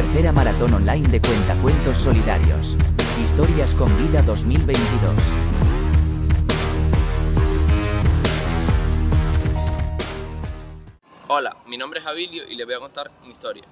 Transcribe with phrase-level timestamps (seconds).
[0.00, 2.74] Tercera maratón online de cuentacuentos solidarios.
[3.22, 5.12] Historias con vida 2022.
[11.28, 13.62] Hola, mi nombre es Abilio y les voy a contar mi historia.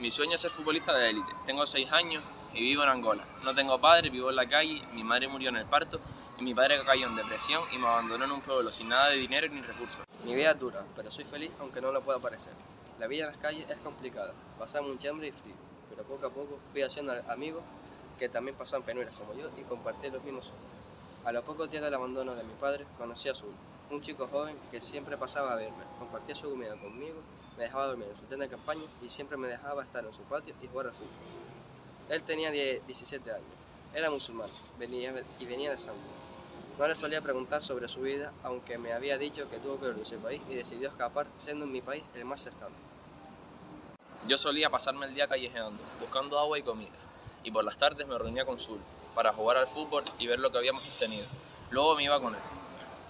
[0.00, 1.30] Mi sueño es ser futbolista de élite.
[1.44, 2.24] Tengo 6 años
[2.54, 3.24] y vivo en Angola.
[3.44, 6.00] No tengo padre, vivo en la calle, mi madre murió en el parto
[6.38, 9.16] y mi padre cayó en depresión y me abandonó en un pueblo sin nada de
[9.16, 10.00] dinero ni recursos.
[10.24, 12.54] Mi vida es dura, pero soy feliz aunque no lo pueda parecer.
[12.98, 15.54] La vida en las calles es complicada, pasamos mucha hambre y frío,
[15.90, 17.62] pero poco a poco fui haciendo amigos
[18.18, 20.66] que también pasaban penurias como yo y compartí los mismos sueños.
[21.24, 23.52] A los pocos días del abandono de mi padre, conocí a Azul,
[23.90, 27.20] un chico joven que siempre pasaba a verme, compartía su comida conmigo,
[27.58, 30.22] me dejaba dormir en su tienda de campaña y siempre me dejaba estar en su
[30.22, 31.10] patio y jugar al fútbol.
[32.08, 33.44] Él tenía 17 años,
[33.92, 36.16] era musulmán venía, y venía de Zambia.
[36.78, 40.02] No le solía preguntar sobre su vida, aunque me había dicho que tuvo que volver
[40.02, 42.85] a su país y decidió escapar, siendo en mi país el más cercano.
[44.28, 46.96] Yo solía pasarme el día callejeando, buscando agua y comida,
[47.44, 48.80] y por las tardes me reunía con Zul
[49.14, 51.26] para jugar al fútbol y ver lo que habíamos obtenido.
[51.70, 52.40] Luego me iba con él.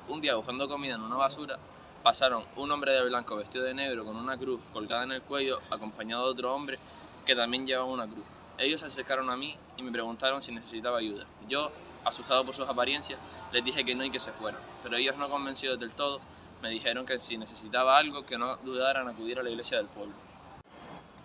[0.09, 1.59] Un día buscando comida en una basura,
[2.03, 5.59] pasaron un hombre de blanco vestido de negro con una cruz colgada en el cuello,
[5.71, 6.79] acompañado de otro hombre
[7.25, 8.27] que también llevaba una cruz.
[8.59, 11.25] Ellos se acercaron a mí y me preguntaron si necesitaba ayuda.
[11.49, 11.71] Yo,
[12.05, 13.19] asustado por sus apariencias,
[13.53, 16.21] les dije que no y que se fueran, pero ellos no convencidos del todo,
[16.61, 20.26] me dijeron que si necesitaba algo, que no dudaran acudir a la iglesia del pueblo.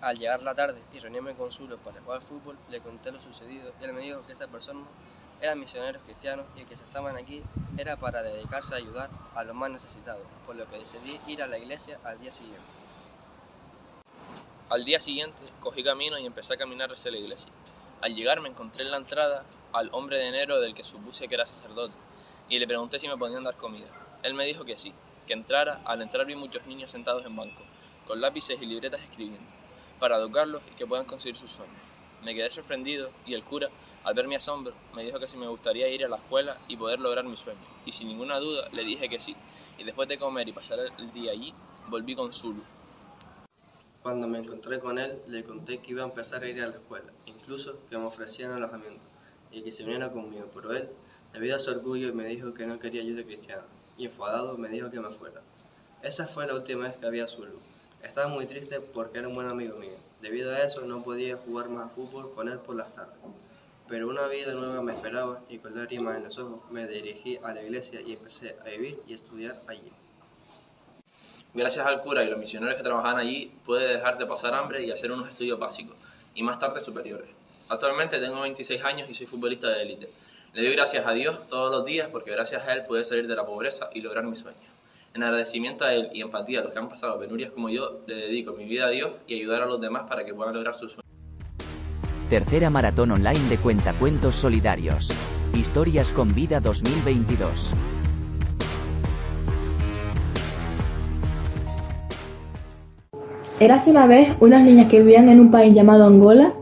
[0.01, 3.71] Al llegar la tarde y reunirme con Zulo para jugar fútbol, le conté lo sucedido
[3.79, 4.81] y él me dijo que esa persona
[5.39, 7.43] eran misioneros cristianos y que si estaban aquí
[7.77, 11.47] era para dedicarse a ayudar a los más necesitados, por lo que decidí ir a
[11.47, 12.61] la iglesia al día siguiente.
[14.69, 17.51] Al día siguiente cogí camino y empecé a caminar hacia la iglesia.
[18.01, 21.35] Al llegar me encontré en la entrada al hombre de enero del que supuse que
[21.35, 21.93] era sacerdote
[22.49, 23.87] y le pregunté si me podían dar comida.
[24.23, 24.93] Él me dijo que sí,
[25.27, 25.81] que entrara.
[25.85, 27.65] Al entrar vi muchos niños sentados en bancos,
[28.07, 29.60] con lápices y libretas escribiendo,
[30.01, 31.77] para educarlos y que puedan conseguir sus sueños.
[32.23, 33.69] Me quedé sorprendido y el cura
[34.03, 36.75] al ver mi asombro, me dijo que si me gustaría ir a la escuela y
[36.75, 39.35] poder lograr mi sueño, y sin ninguna duda le dije que sí,
[39.77, 41.53] y después de comer y pasar el día allí,
[41.85, 42.63] volví con Zulu.
[44.01, 46.73] Cuando me encontré con él, le conté que iba a empezar a ir a la
[46.73, 49.05] escuela, incluso que me ofrecían alojamiento,
[49.51, 50.89] y que se viniera conmigo, pero él,
[51.31, 53.65] debido a su orgullo, me dijo que no quería ayuda cristiana,
[53.97, 55.43] y enfadado me dijo que me fuera.
[56.01, 57.59] Esa fue la última vez que había Zulu.
[58.03, 59.95] Estaba muy triste porque era un buen amigo mío.
[60.21, 63.15] Debido a eso no podía jugar más fútbol con él por las tardes.
[63.87, 67.53] Pero una vida nueva me esperaba y con lágrimas en los ojos me dirigí a
[67.53, 69.91] la iglesia y empecé a vivir y estudiar allí.
[71.53, 74.91] Gracias al cura y los misioneros que trabajan allí, pude dejar de pasar hambre y
[74.91, 75.97] hacer unos estudios básicos,
[76.33, 77.27] y más tarde superiores.
[77.69, 80.07] Actualmente tengo 26 años y soy futbolista de élite.
[80.53, 83.35] Le doy gracias a Dios todos los días porque gracias a Él pude salir de
[83.35, 84.80] la pobreza y lograr mis sueños.
[85.13, 88.15] En agradecimiento a Él y empatía a los que han pasado penurias como yo, le
[88.15, 90.93] dedico mi vida a Dios y ayudar a los demás para que puedan lograr sus
[90.93, 91.11] sueños.
[92.29, 95.11] Tercera maratón online de cuentacuentos solidarios.
[95.53, 97.73] Historias con vida 2022.
[103.59, 106.53] Érase una vez unas niñas que vivían en un país llamado Angola,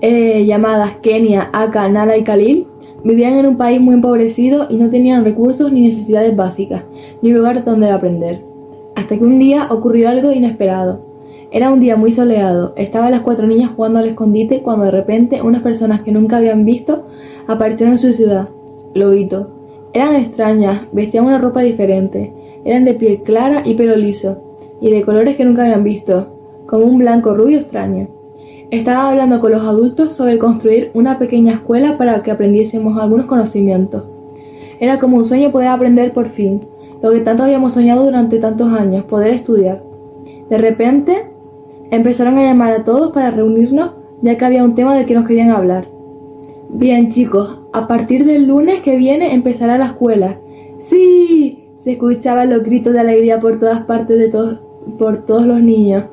[0.00, 2.66] eh, llamadas Kenia, Aka, Nala y Khalil,
[3.06, 6.82] vivían en un país muy empobrecido y no tenían recursos ni necesidades básicas,
[7.22, 8.42] ni lugar donde aprender.
[8.94, 11.00] Hasta que un día ocurrió algo inesperado.
[11.50, 15.42] Era un día muy soleado, estaban las cuatro niñas jugando al escondite cuando de repente
[15.42, 17.06] unas personas que nunca habían visto
[17.46, 18.48] aparecieron en su ciudad,
[18.94, 19.50] Lobito.
[19.92, 22.32] Eran extrañas, vestían una ropa diferente,
[22.64, 24.42] eran de piel clara y pelo liso,
[24.80, 28.08] y de colores que nunca habían visto, como un blanco rubio extraño.
[28.70, 34.04] Estaba hablando con los adultos sobre construir una pequeña escuela para que aprendiésemos algunos conocimientos.
[34.80, 36.60] Era como un sueño poder aprender por fin,
[37.02, 39.82] lo que tanto habíamos soñado durante tantos años, poder estudiar.
[40.48, 41.30] De repente,
[41.90, 43.92] Empezaron a llamar a todos para reunirnos
[44.22, 45.88] ya que había un tema del que nos querían hablar.
[46.68, 50.40] Bien chicos, a partir del lunes que viene empezará la escuela.
[50.80, 51.68] ¡Sí!
[51.76, 54.58] Se escuchaban los gritos de alegría por todas partes de todos,
[54.98, 56.04] por todos los niños.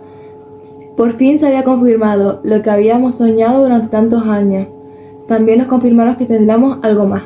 [0.96, 4.68] Por fin se había confirmado lo que habíamos soñado durante tantos años.
[5.28, 7.24] También nos confirmaron que tendríamos algo más.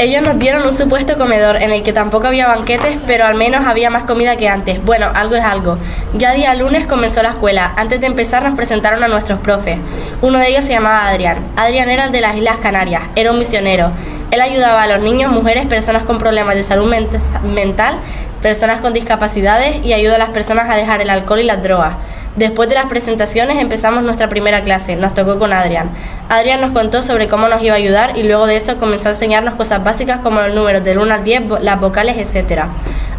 [0.00, 3.66] Ellos nos dieron un supuesto comedor en el que tampoco había banquetes, pero al menos
[3.66, 4.80] había más comida que antes.
[4.84, 5.76] Bueno, algo es algo.
[6.14, 7.72] Ya día lunes comenzó la escuela.
[7.76, 9.76] Antes de empezar nos presentaron a nuestros profes.
[10.22, 11.38] Uno de ellos se llamaba Adrián.
[11.56, 13.90] Adrián era el de las Islas Canarias, era un misionero.
[14.30, 16.94] Él ayudaba a los niños, mujeres, personas con problemas de salud
[17.42, 17.98] mental,
[18.40, 21.94] personas con discapacidades y ayuda a las personas a dejar el alcohol y las drogas.
[22.38, 25.90] Después de las presentaciones empezamos nuestra primera clase, nos tocó con Adrián.
[26.28, 29.10] Adrián nos contó sobre cómo nos iba a ayudar y luego de eso comenzó a
[29.10, 32.66] enseñarnos cosas básicas como los números del 1 al 10, las vocales, etc.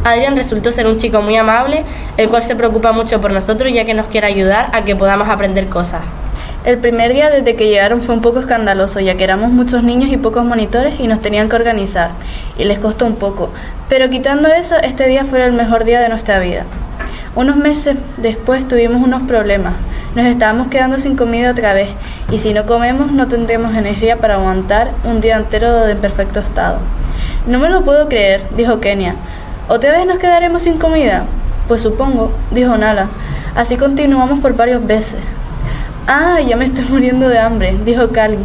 [0.05, 1.83] Adrián resultó ser un chico muy amable,
[2.15, 5.27] el cual se preocupa mucho por nosotros ya que nos quiere ayudar a que podamos
[5.27, 5.99] aprender cosas.
[6.63, 10.13] El primer día desde que llegaron fue un poco escandaloso, ya que éramos muchos niños
[10.13, 12.11] y pocos monitores y nos tenían que organizar,
[12.57, 13.49] y les costó un poco.
[13.89, 16.63] Pero quitando eso, este día fue el mejor día de nuestra vida.
[17.39, 19.71] Unos meses después tuvimos unos problemas.
[20.13, 21.87] Nos estábamos quedando sin comida otra vez,
[22.29, 26.79] y si no comemos no tendremos energía para aguantar un día entero en perfecto estado.
[27.47, 29.15] No me lo puedo creer, dijo Kenia.
[29.69, 31.23] ¿Otra vez nos quedaremos sin comida?
[31.69, 33.07] Pues supongo, dijo Nala.
[33.55, 35.21] Así continuamos por varios veces.
[36.07, 38.39] Ah, ya me estoy muriendo de hambre, dijo Cali.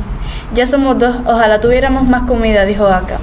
[0.55, 3.17] Ya somos dos, ojalá tuviéramos más comida, dijo Aka.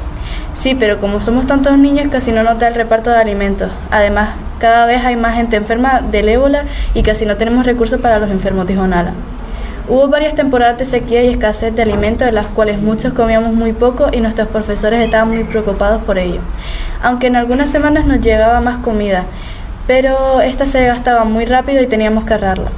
[0.54, 3.72] Sí, pero como somos tantos niños casi no nota el reparto de alimentos.
[3.90, 4.32] Además,
[4.62, 8.30] cada vez hay más gente enferma del ébola y casi no tenemos recursos para los
[8.30, 9.14] enfermos, dijo Nala.
[9.90, 13.74] Hubo varias temporadas de sequía y escasez de alimentos en las cuales muchos comíamos muy
[13.74, 16.42] poco y nuestros profesores estaban muy preocupados por ello.
[17.02, 19.26] Aunque en algunas semanas nos llegaba más comida,
[19.88, 22.70] pero esta se gastaba muy rápido y teníamos que ahorrarla.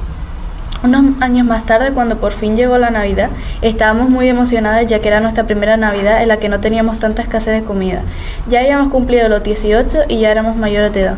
[0.83, 3.29] Unos años más tarde, cuando por fin llegó la Navidad,
[3.61, 7.21] estábamos muy emocionadas ya que era nuestra primera Navidad en la que no teníamos tanta
[7.21, 8.01] escasez de comida.
[8.49, 11.17] Ya habíamos cumplido los 18 y ya éramos mayores de edad.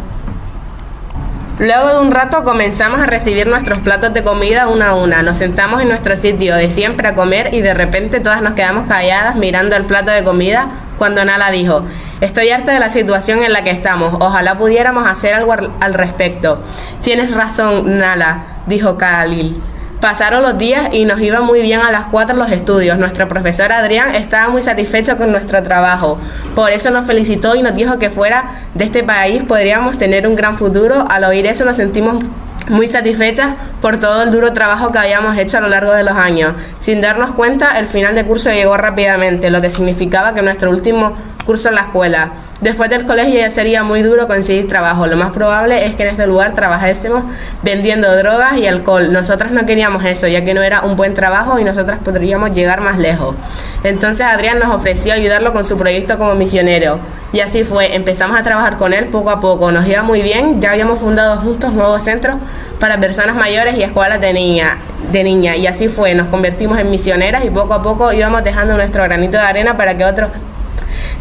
[1.57, 5.22] Luego de un rato comenzamos a recibir nuestros platos de comida una a una.
[5.22, 8.88] Nos sentamos en nuestro sitio de siempre a comer y de repente todas nos quedamos
[8.88, 10.68] calladas mirando el plato de comida
[10.98, 11.86] cuando Nala dijo,
[12.19, 16.62] estoy harta de la situación en la que estamos, ojalá pudiéramos hacer algo al respecto.
[17.02, 19.62] Tienes razón, Nala, dijo Khalil.
[20.06, 22.96] Pasaron los días y nos iba muy bien a las cuatro los estudios.
[23.00, 26.19] Nuestro profesor Adrián estaba muy satisfecho con nuestro trabajo.
[26.54, 30.36] Por eso nos felicitó y nos dijo que fuera de este país podríamos tener un
[30.36, 31.07] gran futuro.
[31.10, 32.24] Al oír eso nos sentimos
[32.69, 36.13] muy satisfechas por todo el duro trabajo que habíamos hecho a lo largo de los
[36.13, 36.54] años.
[36.80, 41.16] Sin darnos cuenta, el final de curso llegó rápidamente, lo que significaba que nuestro último
[41.48, 42.30] curso en la escuela
[42.62, 45.07] Después del colegio ya sería muy duro conseguir trabajo.
[45.07, 47.24] Lo más probable es que en este lugar trabajásemos
[47.63, 49.12] vendiendo drogas y alcohol.
[49.12, 52.80] Nosotras no queríamos eso, ya que no era un buen trabajo y nosotras podríamos llegar
[52.80, 53.36] más lejos.
[53.84, 57.00] Entonces Adrián nos ofreció ayudarlo con su proyecto como misionero.
[57.34, 59.69] Y así fue, empezamos a trabajar con él poco a poco.
[59.74, 62.38] Nos iba muy bien, ya habíamos fundado juntos nuevos centros
[62.80, 64.78] para personas mayores y escuelas de niña,
[65.12, 65.58] de niña.
[65.58, 69.38] Y así fue, nos convertimos en misioneras y poco a poco íbamos dejando nuestro granito
[69.38, 70.30] de arena para que otros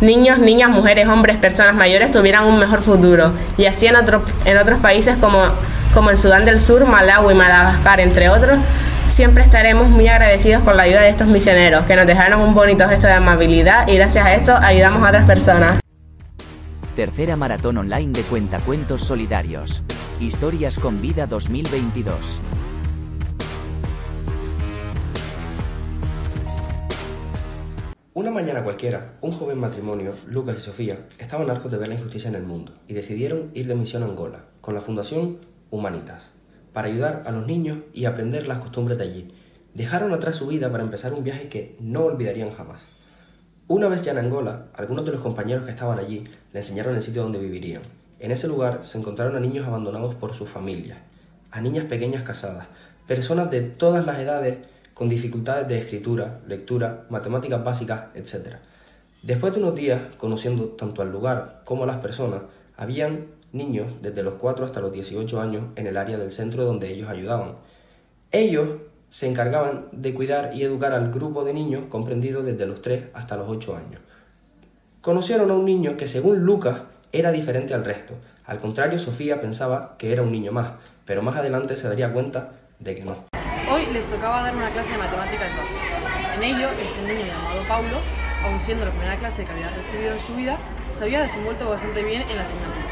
[0.04, 3.32] niños, niñas, mujeres, hombres, personas mayores tuvieran un mejor futuro.
[3.56, 3.96] Y así en,
[4.44, 5.40] en otros países como,
[5.92, 8.58] como en Sudán del Sur, Malawi, Madagascar, entre otros,
[9.06, 12.88] siempre estaremos muy agradecidos por la ayuda de estos misioneros que nos dejaron un bonito
[12.88, 15.78] gesto de amabilidad y gracias a esto ayudamos a otras personas.
[16.96, 19.82] Tercera maratón online de cuentacuentos solidarios.
[20.20, 22.40] Historias con vida 2022.
[28.16, 32.28] Una mañana cualquiera, un joven matrimonio, Lucas y Sofía, estaban hartos de ver la injusticia
[32.28, 35.38] en el mundo y decidieron ir de misión a Angola con la Fundación
[35.72, 36.31] Humanitas
[36.72, 39.34] para ayudar a los niños y aprender las costumbres de allí.
[39.75, 42.82] Dejaron atrás su vida para empezar un viaje que no olvidarían jamás.
[43.66, 46.22] Una vez ya en Angola, algunos de los compañeros que estaban allí
[46.52, 47.82] le enseñaron el sitio donde vivirían.
[48.20, 50.99] En ese lugar se encontraron a niños abandonados por sus familias,
[51.50, 52.69] a niñas pequeñas casadas,
[53.08, 54.58] personas de todas las edades
[54.94, 58.56] con dificultades de escritura, lectura, matemáticas básicas, etc.
[59.23, 62.43] Después de unos días, conociendo tanto al lugar como a las personas,
[62.76, 66.93] habían niños desde los 4 hasta los 18 años en el área del centro donde
[66.93, 67.56] ellos ayudaban.
[68.31, 68.69] Ellos
[69.11, 73.37] se encargaban de cuidar y educar al grupo de niños comprendido desde los 3 hasta
[73.37, 74.00] los 8 años.
[75.00, 76.80] Conocieron a un niño que según Lucas
[77.12, 78.14] era diferente al resto.
[78.45, 80.73] Al contrario, Sofía pensaba que era un niño más,
[81.07, 83.34] pero más adelante se daría cuenta de que no.
[83.93, 86.35] Les tocaba dar una clase de matemáticas básicas.
[86.35, 88.00] En ello, este niño llamado Paulo,
[88.45, 90.57] aun siendo la primera clase que había recibido en su vida,
[90.93, 92.87] se había desenvuelto bastante bien en la asignatura.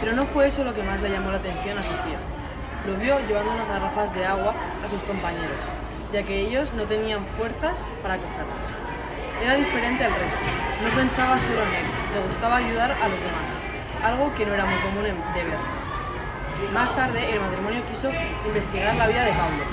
[0.00, 2.18] Pero no fue eso lo que más le llamó la atención a Sofía.
[2.86, 5.56] Lo vio llevando unas garrafas de agua a sus compañeros,
[6.12, 8.66] ya que ellos no tenían fuerzas para cogerlas.
[9.42, 10.38] Era diferente al resto,
[10.82, 13.50] no pensaba solo en él, le gustaba ayudar a los demás,
[14.04, 15.81] algo que no era muy común de ver.
[16.70, 18.10] Más tarde, el matrimonio quiso
[18.46, 19.64] investigar la vida de Pablo.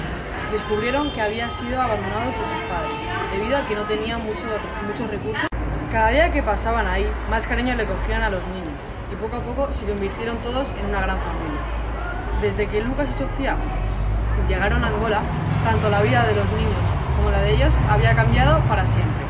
[0.52, 3.00] Descubrieron que había sido abandonado por sus padres,
[3.32, 4.46] debido a que no tenía mucho,
[4.86, 5.48] muchos recursos.
[5.92, 8.76] Cada día que pasaban ahí, más cariño le cogían a los niños,
[9.12, 11.62] y poco a poco se convirtieron todos en una gran familia.
[12.42, 13.56] Desde que Lucas y Sofía
[14.48, 15.22] llegaron a Angola,
[15.64, 19.26] tanto la vida de los niños como la de ellos había cambiado para siempre,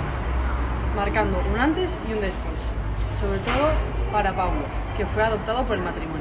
[0.96, 2.60] marcando un antes y un después,
[3.20, 3.72] sobre todo
[4.12, 4.62] para Pablo,
[4.98, 6.19] que fue adoptado por el matrimonio.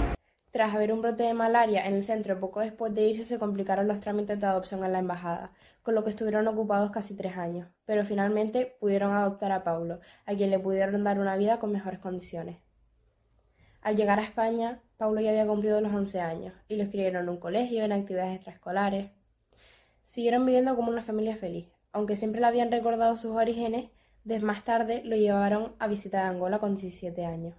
[0.50, 3.86] Tras haber un brote de malaria en el centro poco después de irse se complicaron
[3.86, 5.52] los trámites de adopción en la embajada,
[5.82, 10.34] con lo que estuvieron ocupados casi tres años, pero finalmente pudieron adoptar a Paulo, a
[10.34, 12.56] quien le pudieron dar una vida con mejores condiciones.
[13.82, 17.28] Al llegar a España, Paulo ya había cumplido los 11 años y lo escribieron en
[17.28, 19.10] un colegio, en actividades extraescolares.
[20.06, 21.68] Siguieron viviendo como una familia feliz.
[21.92, 23.90] Aunque siempre le habían recordado sus orígenes,
[24.24, 27.54] desde más tarde lo llevaron a visitar Angola con 17 años.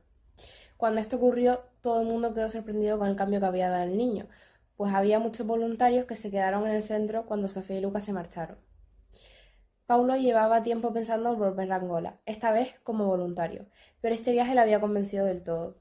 [0.79, 3.97] Cuando esto ocurrió, todo el mundo quedó sorprendido con el cambio que había dado el
[3.97, 4.27] niño,
[4.77, 8.13] pues había muchos voluntarios que se quedaron en el centro cuando Sofía y Lucas se
[8.13, 8.57] marcharon.
[9.85, 13.65] Paulo llevaba tiempo pensando en volver a Angola, esta vez como voluntario,
[13.99, 15.75] pero este viaje le había convencido del todo.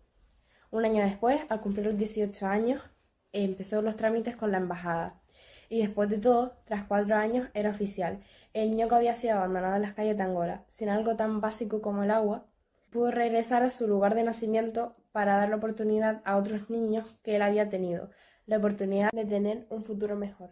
[0.73, 2.83] Un año después, al cumplir los 18 años,
[3.31, 5.21] empezó los trámites con la embajada.
[5.69, 8.25] Y después de todo, tras cuatro años, era oficial.
[8.52, 11.81] El niño que había sido abandonado en las calles de Angola, sin algo tan básico
[11.81, 12.48] como el agua,
[12.90, 17.37] pudo regresar a su lugar de nacimiento para dar la oportunidad a otros niños que
[17.37, 18.11] él había tenido,
[18.47, 20.50] la oportunidad de tener un futuro mejor.